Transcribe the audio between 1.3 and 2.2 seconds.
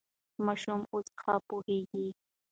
پوهېږي.